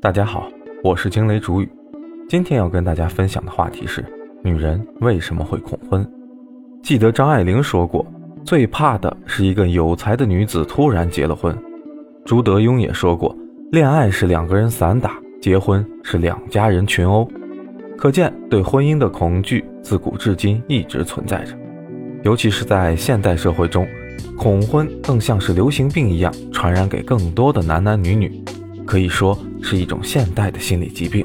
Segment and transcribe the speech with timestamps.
[0.00, 0.48] 大家好，
[0.84, 1.68] 我是惊雷主语。
[2.28, 4.04] 今天要跟大家分享的话题是：
[4.44, 6.08] 女人为什么会恐婚？
[6.84, 8.06] 记得张爱玲说过，
[8.44, 11.56] 最怕的是一个有才的女子突然结了婚。
[12.24, 13.36] 朱德庸也说过，
[13.72, 17.28] 恋爱是两个人散打，结婚是两家人群殴。
[17.96, 21.58] 可见，对婚姻的恐惧自古至今一直存在着，
[22.22, 23.84] 尤其是在现代社会中。
[24.36, 28.30] 恐婚更像是流行病一样传染给更多的男男女女，
[28.88, 31.22] 可以说是一种现代的心理疾病。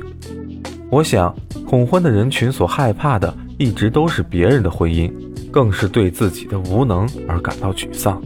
[0.89, 1.33] 我想，
[1.65, 5.09] 恐婚的人群所害怕的一直都是别人的婚姻，
[5.49, 8.21] 更是对自己的无能而感到沮丧。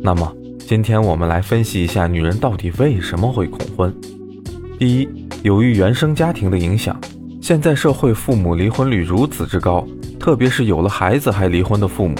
[0.00, 3.94] 那么，今天我们来分析一下女人到底为什么会恐婚。
[4.76, 5.08] 第一，
[5.44, 7.00] 由于原生家庭的影响，
[7.40, 9.86] 现在社会父母离婚率如此之高，
[10.18, 12.16] 特别是有了孩子还离婚的父母。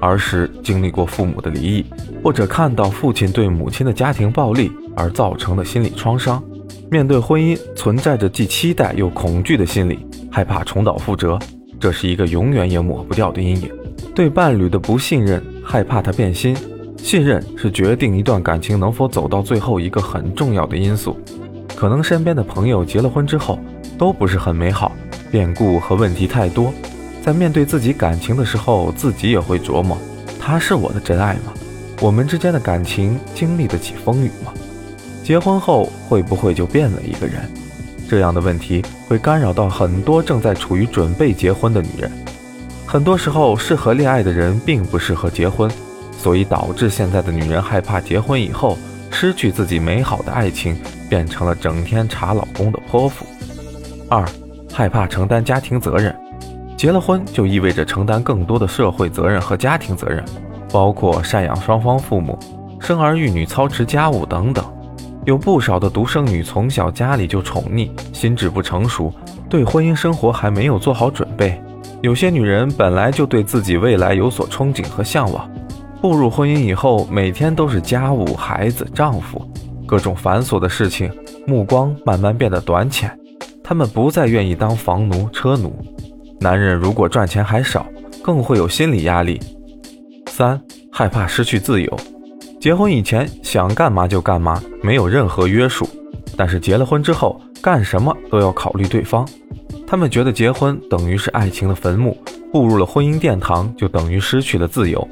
[0.00, 1.84] 儿时经历过父母的离异，
[2.22, 6.42] 或者看到父亲对母亲的家庭暴力而造成的心理创伤，
[6.90, 11.38] 面对婚姻存在着既期待又恐惧的心理，害怕重蹈覆辙，
[11.78, 13.70] 这是一个永远也抹不掉的阴影。
[14.14, 16.56] 对伴侣的不信任，害怕他变心，
[16.96, 21.16] 信任是决定一段感情能否走到最后一个很重要的因素。
[21.74, 23.58] 可能身边的朋友结了婚之后
[23.98, 24.92] 都不是很美好，
[25.30, 26.72] 变故和问题太多。
[27.24, 29.96] 在面对自己感情的时候，自己也会琢磨：
[30.40, 31.52] 他是我的真爱吗？
[32.00, 34.52] 我们之间的感情经历得起风雨吗？
[35.22, 37.48] 结婚后会不会就变了一个人？
[38.08, 42.10] 这样的问题会干扰到很多正在处于准备结婚的女人。
[42.84, 45.70] 很多时候，适合恋爱的人并不适合结婚，
[46.18, 48.76] 所以导致现在的女人害怕结婚以后
[49.12, 50.76] 失去自己美好的爱情，
[51.08, 53.24] 变成了整天查老公的泼妇。
[54.08, 54.28] 二，
[54.72, 56.14] 害怕承担家庭责任。
[56.82, 60.24] 结了婚就意味着承担更多的社会责任和家庭责任，
[60.72, 62.36] 包括赡养双方父母、
[62.80, 64.64] 生儿育女、操持家务等等。
[65.24, 69.14] 有不少的独生女从小家里就宠溺，心智不成熟，
[69.48, 71.62] 对婚姻生活还没有做好准备。
[72.00, 75.48] 有些女人本来就对自己未来有所憧憬和向往，
[76.00, 79.40] 步入婚姻以后，每天都是家务、孩子、丈夫，
[79.86, 81.08] 各种繁琐的事情，
[81.46, 83.16] 目光慢慢变得短浅。
[83.62, 85.72] 她们不再愿意当房奴、车奴。
[86.42, 87.86] 男人如果赚钱还少，
[88.20, 89.40] 更会有心理压力。
[90.26, 90.60] 三，
[90.90, 92.00] 害怕失去自由。
[92.60, 95.86] 结婚以前想干嘛就干嘛，没有任何约束；
[96.36, 99.26] 但是结了婚之后，干什么都要考虑对方。
[99.86, 102.16] 他们觉得结婚等于是爱情的坟墓，
[102.50, 105.06] 步入了婚姻殿堂就等于失去了自由。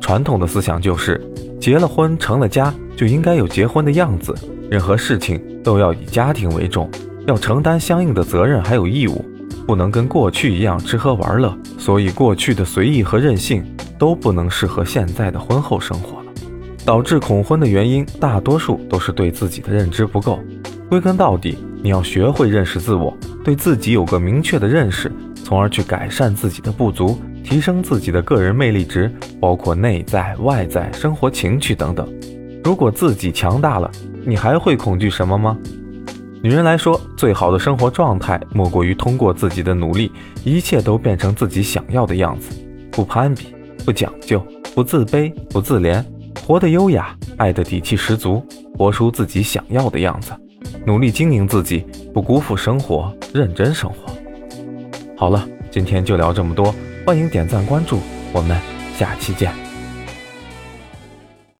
[0.00, 1.20] 传统的思想就是，
[1.60, 4.34] 结了婚成了家就应该有结婚的样子，
[4.70, 6.88] 任何事情都要以家庭为重，
[7.26, 9.22] 要承担相应的责任还有义务。
[9.70, 13.64] 不能跟过去一样吃喝玩乐，所以过去的随意和任性
[13.96, 16.32] 都不能适合现在的婚后生活了。
[16.84, 20.40] 导致恐婚的原因，大多数都是对自己的认知不够。
[20.88, 25.12] 归根到底，你要学会认识自我，对自己有个明确的认识，
[25.44, 29.08] 从而去改善自己的不足，提升自己的个人魅力值，
[29.40, 32.12] 包括内在、外在、生活情趣等等。
[32.64, 33.88] 如果自己强大了，
[34.24, 35.56] 你还会恐惧什么吗？
[36.42, 40.10] 女人来说，最好的生活状态莫过于通过自己的努力，
[40.42, 42.50] 一切都变成自己想要的样子，
[42.90, 44.42] 不攀比，不讲究，
[44.74, 46.02] 不自卑，不自怜，
[46.46, 48.42] 活得优雅，爱的底气十足，
[48.78, 50.32] 活出自己想要的样子，
[50.86, 51.84] 努力经营自己，
[52.14, 54.10] 不辜负生活，认真生活。
[55.18, 56.74] 好了，今天就聊这么多，
[57.04, 57.98] 欢迎点赞关注，
[58.32, 58.58] 我们
[58.96, 59.69] 下期见。